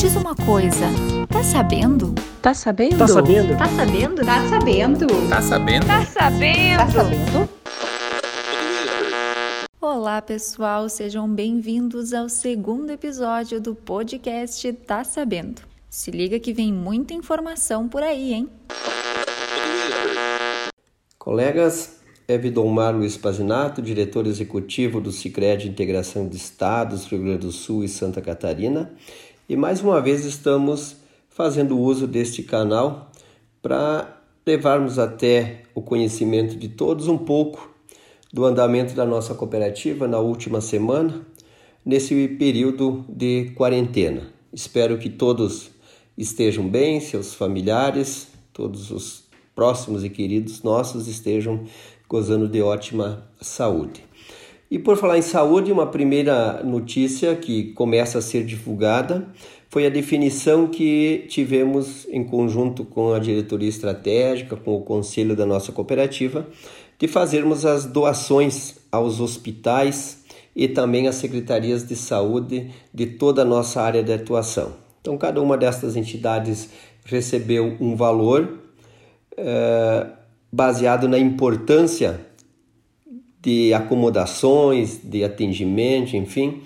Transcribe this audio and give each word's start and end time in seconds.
diz 0.00 0.16
uma 0.16 0.34
coisa, 0.34 0.86
tá 1.28 1.44
sabendo? 1.44 2.14
Tá 2.40 2.54
sabendo? 2.54 2.96
Tá 2.96 3.06
sabendo? 3.06 3.54
Tá 3.54 3.66
sabendo? 3.66 4.24
Tá 4.24 4.48
sabendo? 4.48 5.28
Tá 5.28 5.42
sabendo? 5.42 5.86
Tá 5.86 6.06
sabendo? 6.06 6.76
Tá 6.78 6.90
sabendo? 6.90 7.48
Olá, 9.78 10.22
pessoal, 10.22 10.88
sejam 10.88 11.28
bem-vindos 11.28 12.14
ao 12.14 12.30
segundo 12.30 12.88
episódio 12.88 13.60
do 13.60 13.74
podcast 13.74 14.72
Tá 14.72 15.04
Sabendo. 15.04 15.60
Se 15.90 16.10
liga 16.10 16.40
que 16.40 16.54
vem 16.54 16.72
muita 16.72 17.12
informação 17.12 17.86
por 17.86 18.02
aí, 18.02 18.32
hein? 18.32 18.48
Colegas, 21.18 22.00
é 22.26 22.38
Vidomar 22.38 22.96
Luiz 22.96 23.18
Pazinato, 23.18 23.82
diretor 23.82 24.26
executivo 24.26 24.98
do 24.98 25.12
Sicredi 25.12 25.68
Integração 25.68 26.26
de 26.26 26.36
Estados, 26.36 27.04
Rio 27.04 27.20
Grande 27.20 27.40
do 27.40 27.52
Sul 27.52 27.82
e 27.82 27.88
Santa 27.88 28.22
Catarina, 28.22 28.92
e 29.50 29.56
mais 29.56 29.80
uma 29.80 30.00
vez 30.00 30.24
estamos 30.24 30.94
fazendo 31.28 31.76
uso 31.76 32.06
deste 32.06 32.40
canal 32.40 33.10
para 33.60 34.22
levarmos 34.46 34.96
até 34.96 35.64
o 35.74 35.82
conhecimento 35.82 36.54
de 36.54 36.68
todos 36.68 37.08
um 37.08 37.18
pouco 37.18 37.68
do 38.32 38.44
andamento 38.44 38.94
da 38.94 39.04
nossa 39.04 39.34
cooperativa 39.34 40.06
na 40.06 40.20
última 40.20 40.60
semana, 40.60 41.26
nesse 41.84 42.28
período 42.28 43.04
de 43.08 43.50
quarentena. 43.56 44.32
Espero 44.52 44.98
que 44.98 45.10
todos 45.10 45.72
estejam 46.16 46.68
bem, 46.68 47.00
seus 47.00 47.34
familiares, 47.34 48.28
todos 48.52 48.92
os 48.92 49.24
próximos 49.52 50.04
e 50.04 50.10
queridos 50.10 50.62
nossos 50.62 51.08
estejam 51.08 51.64
gozando 52.08 52.46
de 52.46 52.62
ótima 52.62 53.28
saúde. 53.40 54.04
E 54.70 54.78
por 54.78 54.96
falar 54.96 55.18
em 55.18 55.22
saúde, 55.22 55.72
uma 55.72 55.86
primeira 55.86 56.62
notícia 56.62 57.34
que 57.34 57.72
começa 57.72 58.18
a 58.18 58.22
ser 58.22 58.44
divulgada 58.44 59.26
foi 59.68 59.84
a 59.84 59.90
definição 59.90 60.68
que 60.68 61.26
tivemos 61.28 62.06
em 62.08 62.22
conjunto 62.22 62.84
com 62.84 63.12
a 63.12 63.18
diretoria 63.18 63.68
estratégica, 63.68 64.54
com 64.54 64.76
o 64.76 64.82
conselho 64.82 65.34
da 65.34 65.44
nossa 65.44 65.72
cooperativa, 65.72 66.46
de 67.00 67.08
fazermos 67.08 67.66
as 67.66 67.84
doações 67.84 68.76
aos 68.92 69.18
hospitais 69.18 70.22
e 70.54 70.68
também 70.68 71.08
às 71.08 71.16
secretarias 71.16 71.84
de 71.84 71.96
saúde 71.96 72.70
de 72.94 73.06
toda 73.06 73.42
a 73.42 73.44
nossa 73.44 73.82
área 73.82 74.04
de 74.04 74.12
atuação. 74.12 74.74
Então, 75.00 75.18
cada 75.18 75.42
uma 75.42 75.58
destas 75.58 75.96
entidades 75.96 76.68
recebeu 77.04 77.76
um 77.80 77.96
valor 77.96 78.58
é, 79.36 80.06
baseado 80.52 81.08
na 81.08 81.18
importância 81.18 82.20
de 83.42 83.72
acomodações, 83.72 85.00
de 85.02 85.24
atendimento, 85.24 86.16
enfim, 86.16 86.62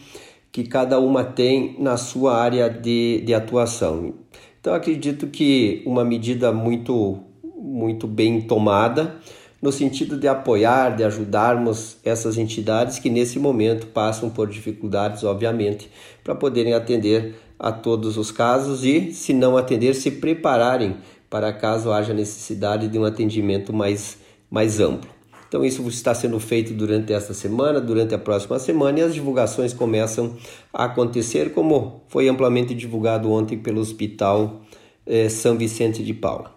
que 0.50 0.64
cada 0.64 0.98
uma 0.98 1.24
tem 1.24 1.76
na 1.78 1.96
sua 1.96 2.36
área 2.36 2.68
de, 2.68 3.22
de 3.24 3.34
atuação. 3.34 4.14
Então, 4.60 4.74
acredito 4.74 5.26
que 5.26 5.82
uma 5.84 6.04
medida 6.04 6.52
muito, 6.52 7.18
muito 7.56 8.06
bem 8.06 8.40
tomada, 8.40 9.16
no 9.60 9.72
sentido 9.72 10.18
de 10.18 10.28
apoiar, 10.28 10.96
de 10.96 11.04
ajudarmos 11.04 11.96
essas 12.04 12.36
entidades 12.36 12.98
que 12.98 13.08
nesse 13.08 13.38
momento 13.38 13.86
passam 13.86 14.28
por 14.28 14.48
dificuldades, 14.48 15.24
obviamente, 15.24 15.90
para 16.22 16.34
poderem 16.34 16.74
atender 16.74 17.34
a 17.58 17.72
todos 17.72 18.18
os 18.18 18.30
casos 18.30 18.84
e, 18.84 19.12
se 19.12 19.32
não 19.32 19.56
atender, 19.56 19.94
se 19.94 20.10
prepararem 20.10 20.96
para 21.30 21.52
caso 21.52 21.90
haja 21.90 22.12
necessidade 22.12 22.88
de 22.88 22.98
um 22.98 23.04
atendimento 23.04 23.72
mais, 23.72 24.18
mais 24.50 24.80
amplo. 24.80 25.13
Então, 25.54 25.64
isso 25.64 25.86
está 25.86 26.12
sendo 26.12 26.40
feito 26.40 26.74
durante 26.74 27.12
esta 27.12 27.32
semana, 27.32 27.80
durante 27.80 28.12
a 28.12 28.18
próxima 28.18 28.58
semana, 28.58 28.98
e 28.98 29.02
as 29.04 29.14
divulgações 29.14 29.72
começam 29.72 30.34
a 30.72 30.86
acontecer, 30.86 31.52
como 31.52 32.02
foi 32.08 32.28
amplamente 32.28 32.74
divulgado 32.74 33.30
ontem 33.30 33.56
pelo 33.56 33.80
Hospital 33.80 34.62
eh, 35.06 35.28
São 35.28 35.56
Vicente 35.56 36.02
de 36.02 36.12
Paula. 36.12 36.52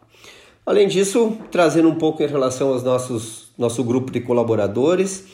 Além 0.65 0.87
disso, 0.87 1.37
trazendo 1.51 1.87
um 1.87 1.93
pouco 1.93 2.23
em 2.23 2.25
relação 2.25 2.69
aos 2.69 2.81
nossos 2.81 3.51
nosso 3.55 3.83
grupo 3.83 4.11
de 4.11 4.19
colaboradores, 4.19 5.25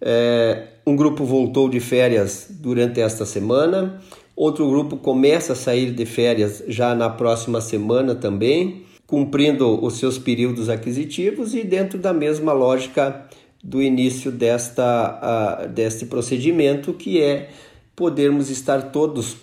é, 0.00 0.68
um 0.86 0.96
grupo 0.96 1.22
voltou 1.22 1.68
de 1.68 1.78
férias 1.78 2.46
durante 2.48 3.02
esta 3.02 3.26
semana, 3.26 4.00
outro 4.34 4.66
grupo 4.66 4.96
começa 4.96 5.52
a 5.52 5.56
sair 5.56 5.90
de 5.90 6.06
férias 6.06 6.64
já 6.68 6.94
na 6.94 7.10
próxima 7.10 7.60
semana 7.60 8.14
também, 8.14 8.86
cumprindo 9.10 9.84
os 9.84 9.98
seus 9.98 10.18
períodos 10.18 10.68
aquisitivos 10.68 11.52
e 11.52 11.64
dentro 11.64 11.98
da 11.98 12.12
mesma 12.12 12.52
lógica 12.52 13.26
do 13.62 13.82
início 13.82 14.30
desta, 14.30 15.64
uh, 15.64 15.68
deste 15.68 16.06
procedimento, 16.06 16.94
que 16.94 17.20
é 17.20 17.50
podermos 17.96 18.50
estar 18.50 18.92
todos 18.92 19.36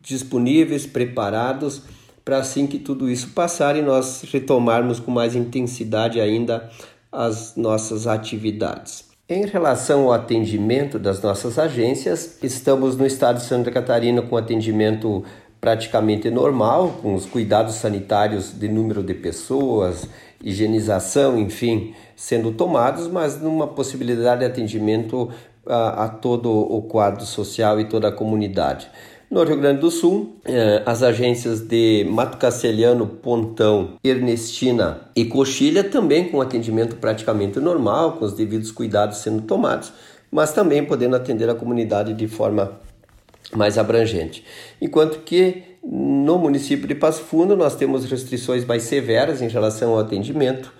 disponíveis, 0.00 0.86
preparados 0.86 1.82
para 2.24 2.38
assim 2.38 2.68
que 2.68 2.78
tudo 2.78 3.10
isso 3.10 3.30
passar 3.30 3.76
e 3.76 3.82
nós 3.82 4.22
retomarmos 4.30 5.00
com 5.00 5.10
mais 5.10 5.34
intensidade 5.34 6.20
ainda 6.20 6.70
as 7.10 7.56
nossas 7.56 8.06
atividades. 8.06 9.06
Em 9.28 9.44
relação 9.44 10.04
ao 10.04 10.12
atendimento 10.12 11.00
das 11.00 11.20
nossas 11.20 11.58
agências, 11.58 12.38
estamos 12.44 12.96
no 12.96 13.04
estado 13.04 13.38
de 13.38 13.44
Santa 13.44 13.72
Catarina 13.72 14.22
com 14.22 14.36
atendimento 14.36 15.24
praticamente 15.60 16.30
normal, 16.30 17.00
com 17.02 17.14
os 17.14 17.26
cuidados 17.26 17.74
sanitários 17.74 18.58
de 18.58 18.68
número 18.68 19.02
de 19.02 19.14
pessoas, 19.14 20.08
higienização, 20.42 21.38
enfim, 21.38 21.94
sendo 22.16 22.52
tomados, 22.52 23.08
mas 23.08 23.40
numa 23.40 23.66
possibilidade 23.66 24.40
de 24.40 24.46
atendimento 24.46 25.30
a, 25.66 26.04
a 26.04 26.08
todo 26.08 26.50
o 26.50 26.82
quadro 26.82 27.24
social 27.26 27.78
e 27.78 27.84
toda 27.84 28.08
a 28.08 28.12
comunidade. 28.12 28.88
No 29.30 29.44
Rio 29.44 29.58
Grande 29.58 29.80
do 29.80 29.92
Sul, 29.92 30.40
eh, 30.44 30.82
as 30.84 31.04
agências 31.04 31.60
de 31.60 32.04
Mato 32.10 32.36
Castelhano, 32.36 33.06
Pontão, 33.06 33.90
Ernestina 34.02 35.02
e 35.14 35.24
Coxilha 35.24 35.84
também 35.84 36.28
com 36.28 36.40
atendimento 36.40 36.96
praticamente 36.96 37.60
normal, 37.60 38.14
com 38.14 38.24
os 38.24 38.32
devidos 38.32 38.72
cuidados 38.72 39.18
sendo 39.18 39.42
tomados, 39.42 39.92
mas 40.32 40.52
também 40.52 40.84
podendo 40.84 41.14
atender 41.14 41.48
a 41.48 41.54
comunidade 41.54 42.12
de 42.12 42.26
forma 42.26 42.80
mais 43.54 43.78
abrangente. 43.78 44.44
Enquanto 44.80 45.20
que 45.20 45.62
no 45.82 46.38
município 46.38 46.86
de 46.86 46.94
Passo 46.94 47.22
Fundo 47.22 47.56
nós 47.56 47.74
temos 47.74 48.04
restrições 48.04 48.64
mais 48.64 48.82
severas 48.84 49.40
em 49.40 49.48
relação 49.48 49.92
ao 49.92 49.98
atendimento, 49.98 50.72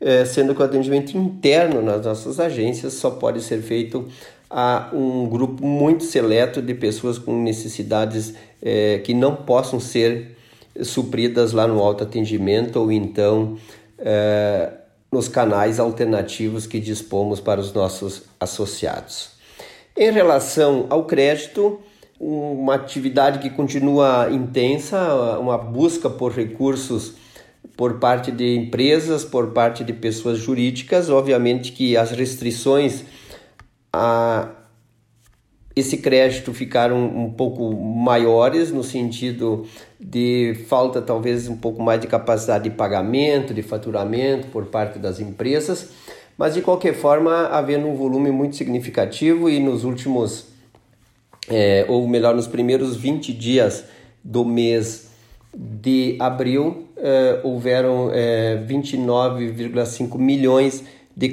eh, 0.00 0.24
sendo 0.24 0.54
que 0.54 0.60
o 0.60 0.64
atendimento 0.64 1.16
interno 1.16 1.80
nas 1.80 2.04
nossas 2.04 2.40
agências 2.40 2.94
só 2.94 3.10
pode 3.10 3.40
ser 3.42 3.62
feito 3.62 4.06
a 4.50 4.88
um 4.92 5.28
grupo 5.28 5.66
muito 5.66 6.04
seleto 6.04 6.62
de 6.62 6.74
pessoas 6.74 7.18
com 7.18 7.42
necessidades 7.42 8.34
é, 8.62 8.98
que 8.98 9.12
não 9.12 9.34
possam 9.34 9.78
ser 9.78 10.36
supridas 10.82 11.52
lá 11.52 11.66
no 11.66 11.80
autoatendimento 11.80 12.80
ou 12.80 12.90
então 12.90 13.58
é, 13.98 14.70
nos 15.10 15.28
canais 15.28 15.78
alternativos 15.78 16.66
que 16.66 16.80
dispomos 16.80 17.40
para 17.40 17.60
os 17.60 17.72
nossos 17.72 18.22
associados. 18.38 19.30
Em 19.96 20.12
relação 20.12 20.86
ao 20.88 21.04
crédito, 21.04 21.80
uma 22.18 22.74
atividade 22.74 23.38
que 23.38 23.50
continua 23.50 24.28
intensa, 24.30 25.38
uma 25.38 25.56
busca 25.56 26.10
por 26.10 26.32
recursos 26.32 27.14
por 27.76 28.00
parte 28.00 28.32
de 28.32 28.56
empresas, 28.56 29.24
por 29.24 29.52
parte 29.52 29.84
de 29.84 29.92
pessoas 29.92 30.38
jurídicas, 30.38 31.08
obviamente 31.10 31.70
que 31.70 31.96
as 31.96 32.10
restrições 32.10 33.04
a 33.92 34.48
esse 35.76 35.98
crédito 35.98 36.52
ficaram 36.52 37.06
um 37.06 37.30
pouco 37.30 37.72
maiores 37.72 38.72
no 38.72 38.82
sentido 38.82 39.64
de 40.00 40.64
falta 40.66 41.00
talvez 41.00 41.48
um 41.48 41.56
pouco 41.56 41.80
mais 41.80 42.00
de 42.00 42.08
capacidade 42.08 42.64
de 42.64 42.70
pagamento, 42.70 43.54
de 43.54 43.62
faturamento 43.62 44.48
por 44.48 44.66
parte 44.66 44.98
das 44.98 45.20
empresas, 45.20 45.90
mas 46.36 46.54
de 46.54 46.62
qualquer 46.62 46.94
forma 46.94 47.46
havendo 47.46 47.86
um 47.86 47.94
volume 47.94 48.32
muito 48.32 48.56
significativo 48.56 49.48
e 49.48 49.60
nos 49.60 49.84
últimos, 49.84 50.46
é, 51.50 51.84
ou 51.88 52.06
melhor, 52.06 52.34
nos 52.34 52.46
primeiros 52.46 52.96
20 52.96 53.32
dias 53.32 53.84
do 54.22 54.44
mês 54.44 55.08
de 55.54 56.16
abril, 56.18 56.88
é, 56.96 57.40
houveram 57.42 58.10
é, 58.12 58.62
29,5 58.68 60.18
milhões 60.18 60.84
de 61.16 61.30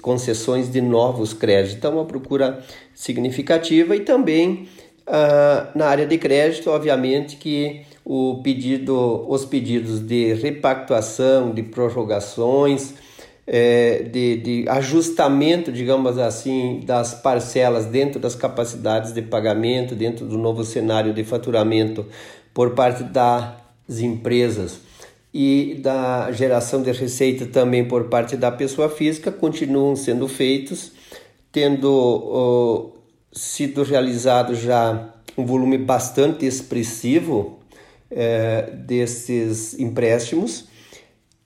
concessões 0.00 0.70
de 0.70 0.80
novos 0.80 1.32
créditos. 1.32 1.76
Então, 1.76 1.94
uma 1.94 2.04
procura 2.04 2.62
significativa 2.94 3.96
e 3.96 4.00
também 4.00 4.68
uh, 5.08 5.76
na 5.76 5.86
área 5.86 6.06
de 6.06 6.16
crédito, 6.18 6.70
obviamente 6.70 7.34
que 7.34 7.82
o 8.04 8.40
pedido, 8.44 9.26
os 9.28 9.44
pedidos 9.44 9.98
de 9.98 10.34
repactuação, 10.34 11.50
de 11.50 11.64
prorrogações, 11.64 12.94
é, 13.50 14.02
de, 14.02 14.36
de, 14.36 14.68
ajustamento, 14.68 15.72
digamos 15.72 16.18
assim, 16.18 16.82
das 16.84 17.14
parcelas 17.14 17.86
dentro 17.86 18.20
das 18.20 18.34
capacidades 18.34 19.14
de 19.14 19.22
pagamento, 19.22 19.94
dentro 19.94 20.26
do 20.26 20.36
novo 20.36 20.62
cenário 20.66 21.14
de 21.14 21.24
faturamento 21.24 22.04
por 22.52 22.74
parte 22.74 23.02
das 23.04 23.56
empresas 24.00 24.80
e 25.32 25.80
da 25.82 26.30
geração 26.30 26.82
de 26.82 26.92
receita 26.92 27.46
também 27.46 27.86
por 27.86 28.04
parte 28.04 28.36
da 28.36 28.52
pessoa 28.52 28.90
física 28.90 29.32
continuam 29.32 29.96
sendo 29.96 30.28
feitos, 30.28 30.92
tendo 31.50 32.92
sido 33.32 33.82
realizado 33.82 34.54
já 34.54 35.14
um 35.38 35.46
volume 35.46 35.78
bastante 35.78 36.44
expressivo 36.44 37.60
é, 38.10 38.72
desses 38.74 39.78
empréstimos 39.78 40.68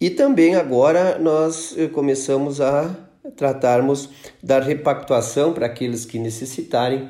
e 0.02 0.10
também 0.10 0.56
agora 0.56 1.16
nós 1.16 1.76
eh, 1.78 1.87
começamos 1.87 2.60
a 2.60 2.93
tratarmos 3.37 4.08
da 4.43 4.58
repactuação 4.58 5.52
para 5.52 5.66
aqueles 5.66 6.04
que 6.04 6.19
necessitarem 6.19 7.06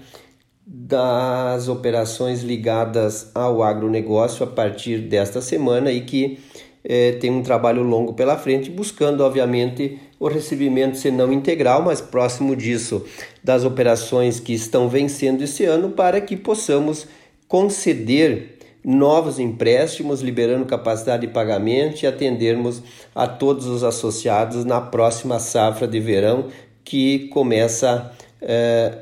das 0.66 1.68
operações 1.68 2.42
ligadas 2.42 3.30
ao 3.34 3.62
agronegócio 3.62 4.44
a 4.44 4.46
partir 4.46 4.98
desta 4.98 5.40
semana 5.40 5.90
e 5.90 6.02
que 6.02 6.38
eh, 6.84 7.12
tem 7.12 7.30
um 7.30 7.42
trabalho 7.42 7.82
longo 7.82 8.12
pela 8.12 8.36
frente, 8.36 8.68
buscando, 8.68 9.22
obviamente, 9.22 9.98
o 10.20 10.28
recebimento, 10.28 10.98
se 10.98 11.10
não 11.10 11.32
integral, 11.32 11.82
mas 11.82 12.02
próximo 12.02 12.54
disso, 12.54 13.06
das 13.42 13.64
operações 13.64 14.38
que 14.38 14.52
estão 14.52 14.86
vencendo 14.86 15.40
esse 15.40 15.64
ano, 15.64 15.92
para 15.92 16.20
que 16.20 16.36
possamos 16.36 17.06
conceder 17.48 18.58
novos 18.84 19.38
empréstimos, 19.38 20.20
liberando 20.20 20.64
capacidade 20.64 21.26
de 21.26 21.32
pagamento 21.32 22.02
e 22.02 22.06
atendermos 22.06 22.82
a 23.14 23.26
todos 23.26 23.66
os 23.66 23.84
associados 23.84 24.64
na 24.64 24.80
próxima 24.80 25.38
safra 25.38 25.86
de 25.86 26.00
verão, 26.00 26.48
que 26.84 27.28
começa 27.28 28.12
eh, 28.40 28.98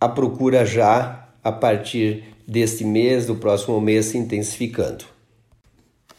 a 0.00 0.08
procura 0.08 0.66
já 0.66 1.28
a 1.42 1.50
partir 1.50 2.24
deste 2.46 2.84
mês, 2.84 3.26
do 3.26 3.36
próximo 3.36 3.80
mês, 3.80 4.06
se 4.06 4.18
intensificando. 4.18 5.04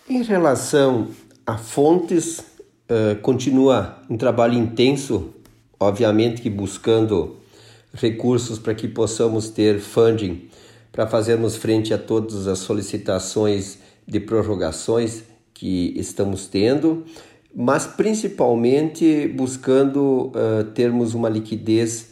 Em 0.10 0.24
relação 0.24 1.10
a 1.46 1.58
fontes, 1.58 2.40
uh, 2.40 3.16
continua 3.22 3.98
um 4.10 4.18
trabalho 4.18 4.54
intenso, 4.54 5.34
obviamente 5.80 6.42
que 6.42 6.50
buscando 6.50 7.38
recursos 7.94 8.58
para 8.58 8.74
que 8.74 8.88
possamos 8.88 9.50
ter 9.50 9.80
funding 9.80 10.50
para 10.94 11.08
fazermos 11.08 11.58
frente 11.58 11.92
a 11.92 11.98
todas 11.98 12.48
as 12.48 12.60
solicitações 12.60 13.80
de 14.08 14.20
prorrogações 14.20 15.24
que 15.52 15.92
estamos 15.98 16.46
tendo, 16.46 17.04
mas 17.54 17.88
principalmente 17.88 19.28
buscando 19.28 20.28
uh, 20.28 20.64
termos 20.76 21.16
uma 21.16 21.28
liquidez 21.28 22.12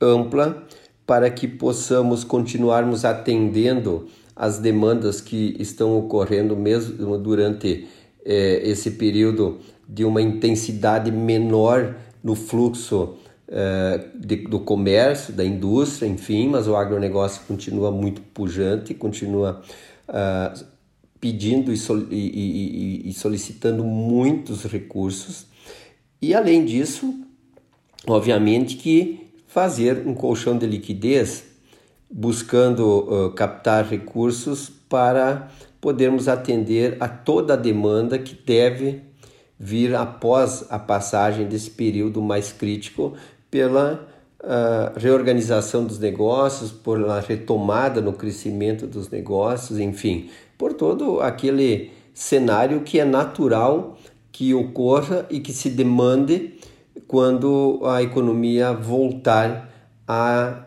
ampla 0.00 0.64
para 1.04 1.28
que 1.28 1.48
possamos 1.48 2.22
continuarmos 2.22 3.04
atendendo 3.04 4.06
as 4.36 4.58
demandas 4.58 5.20
que 5.20 5.56
estão 5.58 5.98
ocorrendo 5.98 6.56
mesmo 6.56 7.18
durante 7.18 7.88
é, 8.24 8.62
esse 8.64 8.92
período 8.92 9.58
de 9.88 10.04
uma 10.04 10.22
intensidade 10.22 11.10
menor 11.10 11.96
no 12.22 12.36
fluxo 12.36 13.16
de, 14.14 14.36
do 14.36 14.60
comércio, 14.60 15.32
da 15.32 15.44
indústria, 15.44 16.06
enfim, 16.06 16.48
mas 16.48 16.68
o 16.68 16.76
agronegócio 16.76 17.42
continua 17.48 17.90
muito 17.90 18.20
pujante, 18.20 18.94
continua 18.94 19.60
uh, 20.08 20.64
pedindo 21.20 21.72
e, 21.72 21.76
e, 22.10 23.04
e, 23.06 23.08
e 23.10 23.12
solicitando 23.12 23.84
muitos 23.84 24.64
recursos. 24.64 25.46
E 26.22 26.34
além 26.34 26.64
disso, 26.64 27.12
obviamente 28.06 28.76
que 28.76 29.28
fazer 29.46 30.06
um 30.06 30.14
colchão 30.14 30.56
de 30.56 30.66
liquidez 30.66 31.44
buscando 32.10 33.26
uh, 33.26 33.30
captar 33.32 33.84
recursos 33.86 34.70
para 34.88 35.48
podermos 35.80 36.28
atender 36.28 36.96
a 37.00 37.08
toda 37.08 37.54
a 37.54 37.56
demanda 37.56 38.18
que 38.18 38.34
deve 38.34 39.02
vir 39.58 39.94
após 39.94 40.64
a 40.70 40.78
passagem 40.78 41.46
desse 41.46 41.70
período 41.70 42.22
mais 42.22 42.52
crítico 42.52 43.14
pela 43.50 44.06
uh, 44.40 44.98
reorganização 44.98 45.84
dos 45.84 45.98
negócios, 45.98 46.70
pela 46.70 47.20
retomada 47.20 48.00
no 48.00 48.12
crescimento 48.12 48.86
dos 48.86 49.08
negócios, 49.10 49.78
enfim, 49.78 50.30
por 50.56 50.72
todo 50.74 51.20
aquele 51.20 51.90
cenário 52.14 52.80
que 52.82 53.00
é 53.00 53.04
natural 53.04 53.98
que 54.30 54.54
ocorra 54.54 55.26
e 55.30 55.40
que 55.40 55.52
se 55.52 55.70
demande 55.70 56.54
quando 57.06 57.80
a 57.84 58.02
economia 58.02 58.72
voltar 58.72 59.68
a 60.06 60.66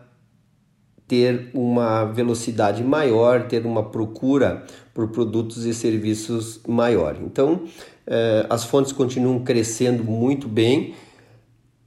ter 1.06 1.50
uma 1.52 2.04
velocidade 2.04 2.82
maior, 2.82 3.46
ter 3.46 3.66
uma 3.66 3.82
procura 3.82 4.64
por 4.92 5.08
produtos 5.08 5.64
e 5.64 5.74
serviços 5.74 6.60
maior. 6.66 7.16
Então, 7.20 7.62
eh, 8.06 8.46
as 8.48 8.64
fontes 8.64 8.92
continuam 8.92 9.40
crescendo 9.40 10.02
muito 10.02 10.48
bem. 10.48 10.94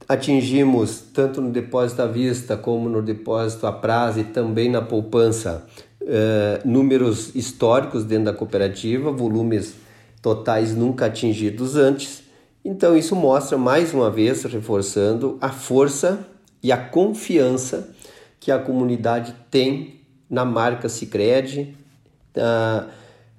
Atingimos, 0.08 1.02
tanto 1.12 1.42
no 1.42 1.50
depósito 1.50 2.00
à 2.00 2.06
vista 2.06 2.56
como 2.56 2.88
no 2.88 3.02
depósito 3.02 3.66
a 3.66 3.72
prazo 3.72 4.20
e 4.20 4.24
também 4.24 4.70
na 4.70 4.80
poupança, 4.80 5.66
eh, 6.00 6.62
números 6.64 7.34
históricos 7.34 8.04
dentro 8.04 8.24
da 8.24 8.32
cooperativa, 8.32 9.12
volumes 9.12 9.74
totais 10.22 10.74
nunca 10.74 11.06
atingidos 11.06 11.76
antes. 11.76 12.22
Então, 12.64 12.96
isso 12.96 13.14
mostra 13.14 13.58
mais 13.58 13.92
uma 13.92 14.10
vez, 14.10 14.42
reforçando 14.44 15.36
a 15.42 15.50
força 15.50 16.26
e 16.62 16.72
a 16.72 16.78
confiança 16.78 17.90
que 18.40 18.50
a 18.50 18.58
comunidade 18.58 19.34
tem 19.50 20.00
na 20.30 20.44
marca 20.44 20.88
Sicredi, 20.88 21.76
na, 22.34 22.88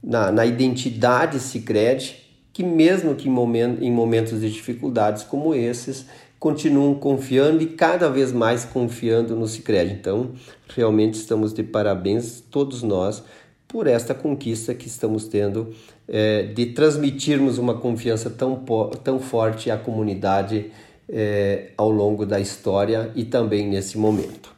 na, 0.04 0.32
na 0.32 0.46
identidade 0.46 1.40
Sicredi, 1.40 2.18
que 2.54 2.64
mesmo 2.64 3.16
que 3.16 3.28
em, 3.28 3.32
momento, 3.32 3.84
em 3.84 3.92
momentos 3.92 4.42
de 4.42 4.52
dificuldades 4.52 5.24
como 5.24 5.56
esses, 5.56 6.06
continuam 6.40 6.96
confiando 6.96 7.62
e 7.62 7.68
cada 7.68 8.10
vez 8.10 8.32
mais 8.32 8.64
confiando 8.64 9.36
no 9.36 9.48
Sicredi. 9.48 9.94
Então, 9.94 10.32
realmente 10.74 11.16
estamos 11.16 11.54
de 11.54 11.64
parabéns 11.64 12.42
todos 12.50 12.82
nós 12.82 13.22
por 13.68 13.86
esta 13.86 14.16
conquista 14.16 14.74
que 14.74 14.88
estamos 14.88 15.28
tendo 15.28 15.74
é, 16.08 16.44
de 16.44 16.68
transmitirmos 16.68 17.58
uma 17.58 17.76
confiança 17.76 18.30
tão, 18.30 18.64
tão 19.04 19.20
forte 19.20 19.70
à 19.70 19.78
comunidade 19.78 20.72
é, 21.08 21.72
ao 21.78 21.92
longo 21.92 22.26
da 22.26 22.40
história 22.40 23.12
e 23.16 23.26
também 23.26 23.68
nesse 23.68 23.98
momento. 23.98 24.56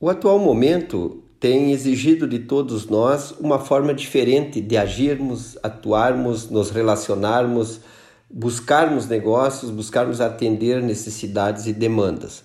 O 0.00 0.08
atual 0.08 0.38
momento 0.38 1.22
tem 1.38 1.72
exigido 1.72 2.26
de 2.26 2.38
todos 2.38 2.86
nós 2.86 3.32
uma 3.32 3.58
forma 3.58 3.92
diferente 3.92 4.60
de 4.60 4.76
agirmos, 4.76 5.58
atuarmos, 5.62 6.48
nos 6.48 6.70
relacionarmos, 6.70 7.80
buscarmos 8.36 9.06
negócios, 9.06 9.70
buscarmos 9.70 10.20
atender 10.20 10.82
necessidades 10.82 11.66
e 11.68 11.72
demandas. 11.72 12.42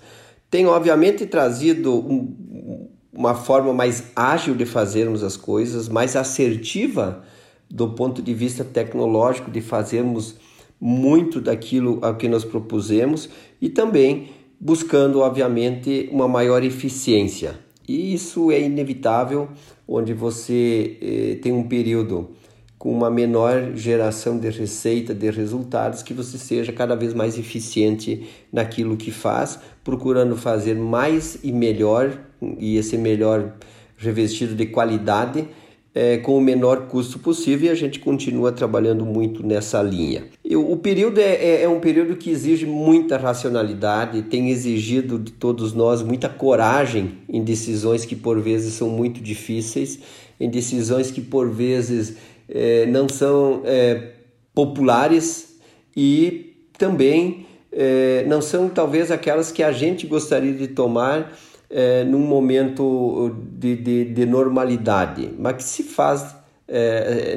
Tem, 0.47 0.67
obviamente, 0.67 1.25
trazido 1.25 1.95
um, 1.95 2.87
uma 3.11 3.33
forma 3.33 3.73
mais 3.73 4.11
ágil 4.15 4.53
de 4.53 4.67
fazermos 4.67 5.23
as 5.23 5.35
coisas, 5.35 5.89
mais 5.89 6.15
assertiva 6.15 7.23
do 7.67 7.89
ponto 7.89 8.21
de 8.21 8.33
vista 8.35 8.63
tecnológico, 8.63 9.49
de 9.49 9.61
fazermos 9.61 10.35
muito 10.79 11.41
daquilo 11.41 11.99
a 12.03 12.13
que 12.13 12.27
nós 12.27 12.45
propusemos 12.45 13.27
e 13.59 13.67
também 13.67 14.29
buscando, 14.59 15.19
obviamente, 15.21 16.07
uma 16.11 16.27
maior 16.27 16.63
eficiência. 16.63 17.59
E 17.87 18.13
isso 18.13 18.51
é 18.51 18.61
inevitável, 18.61 19.49
onde 19.87 20.13
você 20.13 20.97
eh, 21.01 21.39
tem 21.41 21.51
um 21.51 21.67
período 21.67 22.29
com 22.79 22.93
uma 22.93 23.11
menor 23.11 23.73
geração 23.75 24.39
de 24.39 24.49
receita, 24.49 25.13
de 25.13 25.29
resultados, 25.29 26.01
que 26.01 26.13
você 26.13 26.37
seja 26.37 26.71
cada 26.71 26.95
vez 26.95 27.13
mais 27.13 27.37
eficiente 27.37 28.25
naquilo 28.53 28.95
que 28.95 29.11
faz, 29.11 29.59
procurando 29.83 30.37
fazer 30.37 30.75
mais 30.75 31.37
e 31.43 31.51
melhor, 31.51 32.17
e 32.57 32.77
esse 32.77 32.97
melhor 32.97 33.53
revestido 33.97 34.55
de 34.55 34.65
qualidade, 34.67 35.45
é, 35.93 36.17
com 36.17 36.37
o 36.37 36.41
menor 36.41 36.87
custo 36.87 37.19
possível 37.19 37.67
e 37.67 37.71
a 37.71 37.75
gente 37.75 37.99
continua 37.99 38.51
trabalhando 38.53 39.05
muito 39.05 39.45
nessa 39.45 39.81
linha. 39.81 40.23
E 40.45 40.55
o 40.55 40.77
período 40.77 41.19
é, 41.19 41.33
é, 41.33 41.63
é, 41.63 41.69
um 41.69 41.81
período 41.81 42.15
que 42.15 42.29
exige 42.29 42.65
muita 42.65 43.17
racionalidade, 43.17 44.21
tem 44.21 44.49
exigido 44.51 45.19
de 45.19 45.33
todos 45.33 45.73
nós 45.73 46.01
muita 46.01 46.29
coragem 46.29 47.17
em 47.27 47.43
decisões 47.43 48.05
que 48.05 48.15
por 48.15 48.39
vezes 48.39 48.75
são 48.75 48.87
muito 48.89 49.19
difíceis, 49.19 49.99
em 50.39 50.49
decisões 50.49 51.11
que 51.11 51.19
por 51.19 51.49
vezes 51.49 52.15
é, 52.49 52.85
não 52.85 53.07
são 53.07 53.61
é, 53.65 54.13
populares 54.53 55.57
e 55.95 56.55
também 56.77 57.45
é, 57.71 58.25
não 58.27 58.41
são 58.41 58.67
talvez 58.69 59.11
aquelas 59.11 59.51
que 59.51 59.61
a 59.61 59.71
gente 59.71 60.07
gostaria 60.07 60.53
de 60.53 60.67
tomar 60.67 61.33
num 62.07 62.17
momento 62.17 63.31
de, 63.59 63.75
de, 63.75 64.05
de, 64.05 64.25
normalidade, 64.25 65.31
mas 65.37 65.57
que 65.57 65.63
se 65.63 65.83
faz 65.83 66.35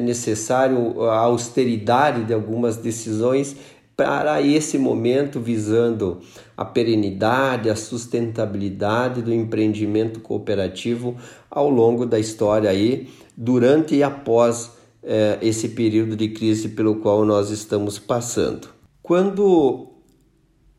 necessário 0.01 1.03
a 1.03 1.19
austeridade 1.19 2.25
de 2.25 2.33
algumas 2.33 2.79
decisões 2.79 3.55
para 3.95 4.41
esse 4.41 4.79
momento, 4.79 5.39
visando 5.39 6.21
a 6.57 6.65
perenidade, 6.65 7.69
a 7.69 7.77
sustentabilidade 7.77 9.23
do 9.23 9.33
empreendimento 9.33 10.21
cooperativo 10.21 11.17
ao 11.51 11.69
longo 11.69 12.07
da 12.07 12.19
história 12.19 12.71
aí, 12.71 13.09
durante 13.37 13.95
e 13.95 14.03
após 14.03 14.71
é, 15.03 15.39
esse 15.43 15.71
período 15.71 16.17
de 16.17 16.29
crise 16.29 16.71
pelo 16.71 16.97
qual 16.97 17.25
nós 17.25 17.51
estamos 17.51 17.99
passando. 17.99 18.69
Quando 19.03 19.89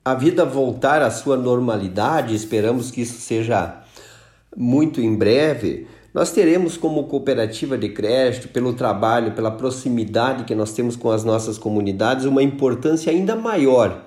a 0.06 0.14
vida 0.14 0.46
voltar 0.46 1.02
à 1.02 1.12
sua 1.12 1.38
normalidade, 1.38 2.36
esperamos 2.36 2.92
que 2.92 3.02
isso 3.02 3.20
seja 3.20 3.82
muito 4.56 5.02
em 5.02 5.16
breve, 5.16 5.88
nós 6.14 6.32
teremos 6.32 6.78
como 6.78 7.06
cooperativa 7.06 7.78
de 7.78 7.90
crédito, 7.90 8.50
pelo 8.50 8.74
trabalho, 8.74 9.32
pela 9.32 9.50
proximidade 9.50 10.44
que 10.44 10.54
nós 10.54 10.72
temos 10.72 10.96
com 10.96 11.10
as 11.10 11.24
nossas 11.24 11.58
comunidades, 11.58 12.26
uma 12.26 12.44
importância 12.44 13.12
ainda 13.12 13.36
maior 13.36 14.04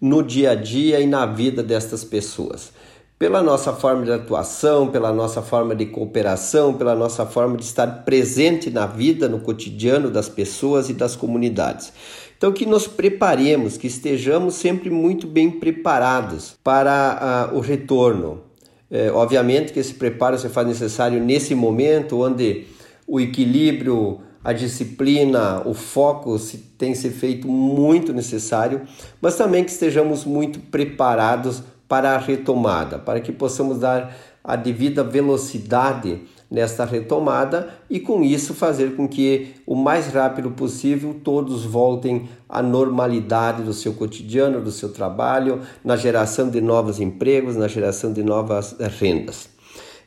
no 0.00 0.22
dia 0.22 0.50
a 0.50 0.54
dia 0.54 1.00
e 1.00 1.06
na 1.06 1.24
vida 1.24 1.62
destas 1.62 2.02
pessoas. 2.02 2.72
Pela 3.18 3.42
nossa 3.42 3.72
forma 3.72 4.04
de 4.04 4.10
atuação, 4.10 4.88
pela 4.88 5.12
nossa 5.12 5.40
forma 5.40 5.74
de 5.74 5.86
cooperação, 5.86 6.74
pela 6.74 6.94
nossa 6.94 7.24
forma 7.24 7.56
de 7.56 7.62
estar 7.62 7.86
presente 8.04 8.70
na 8.70 8.86
vida, 8.86 9.28
no 9.28 9.40
cotidiano 9.40 10.10
das 10.10 10.28
pessoas 10.28 10.90
e 10.90 10.92
das 10.92 11.14
comunidades. 11.14 11.92
Então, 12.36 12.52
que 12.52 12.66
nos 12.66 12.86
preparemos, 12.86 13.76
que 13.76 13.86
estejamos 13.86 14.54
sempre 14.54 14.90
muito 14.90 15.26
bem 15.26 15.50
preparados 15.50 16.56
para 16.62 17.50
uh, 17.52 17.56
o 17.56 17.60
retorno, 17.60 18.42
é, 18.90 19.10
obviamente 19.10 19.72
que 19.72 19.80
esse 19.80 19.94
preparo 19.94 20.38
se 20.38 20.48
faz 20.48 20.66
necessário 20.66 21.22
nesse 21.22 21.54
momento 21.54 22.20
onde 22.20 22.66
o 23.06 23.18
equilíbrio, 23.18 24.20
a 24.42 24.52
disciplina, 24.52 25.62
o 25.66 25.74
foco 25.74 26.38
se, 26.38 26.58
tem 26.58 26.94
se 26.94 27.10
feito 27.10 27.48
muito 27.48 28.12
necessário, 28.12 28.82
mas 29.20 29.36
também 29.36 29.64
que 29.64 29.70
estejamos 29.70 30.24
muito 30.24 30.60
preparados 30.60 31.62
para 31.94 32.16
a 32.16 32.18
retomada, 32.18 32.98
para 32.98 33.20
que 33.20 33.30
possamos 33.30 33.78
dar 33.78 34.16
a 34.42 34.56
devida 34.56 35.04
velocidade 35.04 36.22
nesta 36.50 36.84
retomada 36.84 37.68
e 37.88 38.00
com 38.00 38.24
isso 38.24 38.52
fazer 38.52 38.96
com 38.96 39.06
que 39.06 39.54
o 39.64 39.76
mais 39.76 40.08
rápido 40.08 40.50
possível 40.50 41.20
todos 41.22 41.64
voltem 41.64 42.28
à 42.48 42.60
normalidade 42.60 43.62
do 43.62 43.72
seu 43.72 43.92
cotidiano, 43.92 44.60
do 44.60 44.72
seu 44.72 44.92
trabalho, 44.92 45.60
na 45.84 45.94
geração 45.94 46.50
de 46.50 46.60
novos 46.60 46.98
empregos, 46.98 47.54
na 47.54 47.68
geração 47.68 48.12
de 48.12 48.24
novas 48.24 48.74
rendas. 48.98 49.48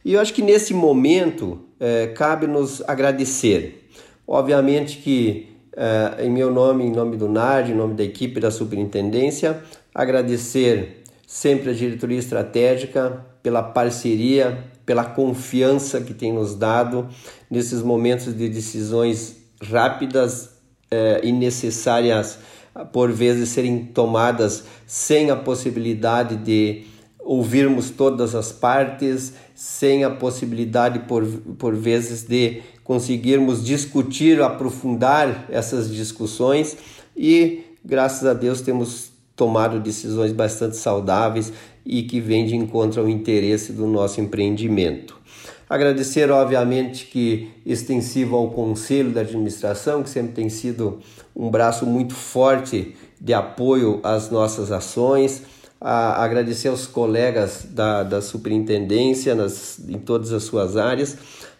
E 0.04 0.16
eu 0.16 0.20
acho 0.20 0.34
que 0.34 0.42
nesse 0.42 0.74
momento 0.74 1.58
é, 1.80 2.08
cabe 2.08 2.48
nos 2.48 2.82
agradecer. 2.86 3.90
Obviamente 4.28 4.98
que 4.98 5.56
é, 5.74 6.26
em 6.26 6.30
meu 6.30 6.52
nome, 6.52 6.84
em 6.84 6.92
nome 6.92 7.16
do 7.16 7.30
NARD, 7.30 7.72
em 7.72 7.76
nome 7.76 7.94
da 7.94 8.04
equipe 8.04 8.42
da 8.42 8.52
superintendência, 8.52 9.64
agradecer 9.96 11.07
sempre 11.28 11.72
a 11.72 11.74
diretoria 11.74 12.18
estratégica 12.18 13.26
pela 13.44 13.62
parceria, 13.62 14.64
pela 14.86 15.04
confiança 15.04 16.00
que 16.00 16.14
tem 16.14 16.32
nos 16.32 16.56
dado 16.56 17.10
nesses 17.52 17.82
momentos 17.82 18.36
de 18.36 18.48
decisões 18.48 19.36
rápidas 19.62 20.52
eh, 20.90 21.20
e 21.24 21.34
necessárias, 21.34 22.40
por 22.94 23.12
vezes, 23.12 23.50
serem 23.50 23.84
tomadas 23.86 24.64
sem 24.86 25.30
a 25.30 25.36
possibilidade 25.36 26.38
de 26.38 26.86
ouvirmos 27.20 27.90
todas 27.90 28.34
as 28.34 28.54
partes, 28.54 29.34
sem 29.54 30.06
a 30.06 30.10
possibilidade, 30.10 31.00
por, 31.00 31.26
por 31.58 31.76
vezes, 31.76 32.24
de 32.24 32.62
conseguirmos 32.86 33.66
discutir, 33.66 34.42
aprofundar 34.42 35.46
essas 35.50 35.94
discussões. 35.94 36.78
E, 37.18 37.66
graças 37.84 38.26
a 38.26 38.34
Deus, 38.34 38.62
temos 38.62 39.17
tomado 39.38 39.80
decisões 39.80 40.34
bastante 40.34 40.76
saudáveis 40.76 41.54
e 41.86 42.04
que 42.04 42.20
vem 42.20 42.46
de 42.46 42.56
encontro 42.56 43.00
ao 43.00 43.08
interesse 43.08 43.72
do 43.72 43.88
nosso 43.88 44.20
empreendimento. 44.20 45.16
Agradecer, 45.70 46.32
obviamente, 46.32 47.06
que 47.06 47.52
extensivo 47.66 48.36
ao 48.36 48.50
Conselho 48.50 49.12
da 49.12 49.22
Administração, 49.22 50.02
que 50.02 50.10
sempre 50.10 50.34
tem 50.34 50.50
sido 50.50 51.00
um 51.36 51.50
braço 51.50 51.86
muito 51.86 52.16
forte 52.16 52.96
de 53.20 53.34
apoio 53.34 54.00
às 54.04 54.30
nossas 54.32 54.72
ações. 54.72 55.44
A 55.80 56.24
agradecer 56.24 56.70
aos 56.70 56.88
colegas 56.88 57.68
da, 57.70 58.02
da 58.02 58.22
superintendência 58.22 59.36
nas, 59.36 59.78
em 59.88 60.00
todas 60.00 60.34
as 60.34 60.44
suas 60.44 60.76
áreas, 60.76 61.16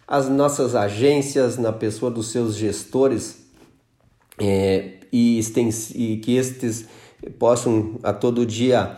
as 0.08 0.28
nossas 0.28 0.74
agências, 0.74 1.56
na 1.56 1.72
pessoa 1.72 2.10
dos 2.10 2.32
seus 2.32 2.56
gestores, 2.56 3.46
é, 4.40 4.94
e, 5.12 5.38
e 5.94 6.16
que 6.16 6.34
estes 6.34 6.86
possam 7.38 7.98
a 8.02 8.12
todo 8.12 8.46
dia 8.46 8.96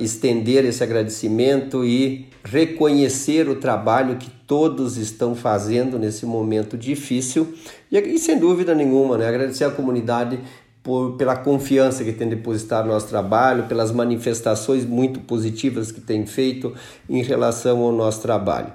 estender 0.00 0.64
esse 0.64 0.82
agradecimento 0.82 1.84
e 1.84 2.28
reconhecer 2.44 3.48
o 3.48 3.56
trabalho 3.56 4.16
que 4.16 4.30
todos 4.46 4.96
estão 4.96 5.34
fazendo 5.34 5.98
nesse 5.98 6.24
momento 6.24 6.76
difícil 6.76 7.54
e, 7.90 7.98
e 7.98 8.18
sem 8.18 8.38
dúvida 8.38 8.74
nenhuma, 8.74 9.18
né, 9.18 9.26
agradecer 9.26 9.64
à 9.64 9.70
comunidade 9.70 10.38
por, 10.82 11.16
pela 11.16 11.36
confiança 11.36 12.04
que 12.04 12.12
tem 12.12 12.28
depositado 12.28 12.86
no 12.86 12.92
nosso 12.92 13.08
trabalho, 13.08 13.64
pelas 13.64 13.92
manifestações 13.92 14.84
muito 14.84 15.20
positivas 15.20 15.92
que 15.92 16.00
tem 16.00 16.26
feito 16.26 16.74
em 17.08 17.22
relação 17.22 17.80
ao 17.80 17.92
nosso 17.92 18.20
trabalho. 18.22 18.72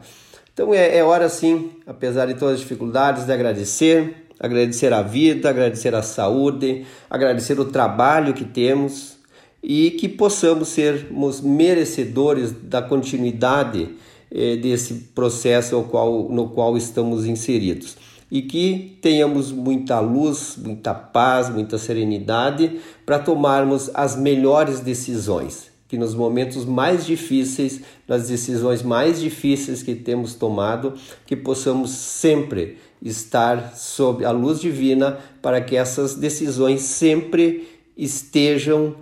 Então 0.53 0.73
é, 0.73 0.97
é 0.97 1.03
hora 1.03 1.29
sim, 1.29 1.71
apesar 1.85 2.25
de 2.25 2.33
todas 2.33 2.55
as 2.55 2.59
dificuldades, 2.61 3.25
de 3.25 3.31
agradecer, 3.31 4.26
agradecer 4.39 4.93
a 4.93 5.01
vida, 5.01 5.49
agradecer 5.49 5.95
a 5.95 6.01
saúde, 6.01 6.85
agradecer 7.09 7.59
o 7.59 7.65
trabalho 7.65 8.33
que 8.33 8.45
temos 8.45 9.17
e 9.61 9.91
que 9.91 10.07
possamos 10.07 10.69
sermos 10.69 11.41
merecedores 11.41 12.51
da 12.51 12.81
continuidade 12.81 13.89
eh, 14.31 14.55
desse 14.57 14.93
processo 15.15 15.81
qual, 15.83 16.29
no 16.29 16.49
qual 16.49 16.77
estamos 16.77 17.25
inseridos. 17.25 17.97
E 18.29 18.41
que 18.41 18.97
tenhamos 19.01 19.51
muita 19.51 19.99
luz, 19.99 20.57
muita 20.57 20.93
paz, 20.93 21.49
muita 21.49 21.77
serenidade 21.77 22.79
para 23.05 23.19
tomarmos 23.19 23.89
as 23.93 24.15
melhores 24.17 24.81
decisões. 24.81 25.71
Que 25.87 25.97
nos 25.97 26.13
momentos 26.13 26.65
mais 26.65 27.05
difíceis, 27.05 27.79
nas 28.05 28.27
decisões 28.27 28.83
mais 28.83 29.21
difíceis 29.21 29.81
que 29.81 29.95
temos 29.95 30.35
tomado, 30.35 30.93
que 31.25 31.37
possamos 31.37 31.91
sempre 31.91 32.77
estar 33.01 33.75
sob 33.75 34.25
a 34.25 34.31
luz 34.31 34.59
divina 34.59 35.17
para 35.41 35.61
que 35.61 35.75
essas 35.75 36.15
decisões 36.15 36.81
sempre 36.81 37.67
estejam 37.95 38.95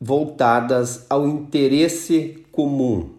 voltadas 0.00 1.06
ao 1.08 1.26
interesse 1.26 2.44
comum, 2.52 3.10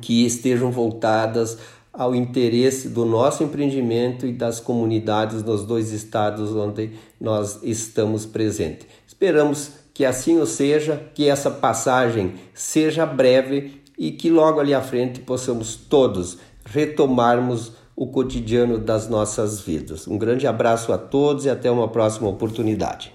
que 0.00 0.24
estejam 0.24 0.70
voltadas 0.70 1.58
ao 1.92 2.14
interesse 2.14 2.88
do 2.88 3.04
nosso 3.04 3.44
empreendimento 3.44 4.26
e 4.26 4.32
das 4.32 4.58
comunidades 4.58 5.42
nos 5.42 5.64
dois 5.64 5.92
estados 5.92 6.54
onde 6.54 6.92
nós 7.20 7.60
estamos 7.62 8.26
presentes. 8.26 8.86
Esperamos 9.06 9.70
que 9.94 10.04
assim 10.04 10.40
o 10.40 10.46
seja, 10.46 11.00
que 11.14 11.28
essa 11.28 11.50
passagem 11.50 12.34
seja 12.52 13.06
breve 13.06 13.80
e 13.96 14.10
que 14.10 14.28
logo 14.28 14.58
ali 14.58 14.74
à 14.74 14.82
frente 14.82 15.20
possamos 15.20 15.76
todos 15.76 16.38
retomarmos 16.64 17.72
o 17.96 18.06
cotidiano 18.06 18.78
das 18.78 19.08
nossas 19.08 19.60
vidas. 19.60 20.06
Um 20.06 20.18
grande 20.18 20.46
abraço 20.46 20.92
a 20.92 20.98
todos 20.98 21.44
e 21.44 21.50
até 21.50 21.70
uma 21.70 21.88
próxima 21.88 22.28
oportunidade. 22.28 23.12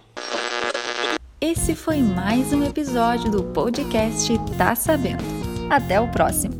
Esse 1.42 1.74
foi 1.74 2.00
mais 2.00 2.52
um 2.52 2.64
episódio 2.64 3.32
do 3.32 3.44
podcast 3.44 4.34
Tá 4.58 4.76
Sabendo. 4.76 5.24
Até 5.70 6.00
o 6.00 6.08
próximo! 6.10 6.59